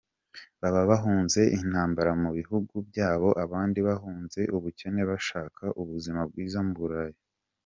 Baba 0.61 0.81
bahunze 0.91 1.41
intambara 1.57 2.11
mu 2.21 2.29
bihugu 2.37 2.73
byabo 2.89 3.29
abandi 3.43 3.79
bahunze 3.87 4.41
ubukene 4.55 5.01
bashaka 5.09 5.63
ubuzima 5.81 6.21
bwiza 6.29 6.59
mu 6.67 6.75
Burayi. 6.81 7.19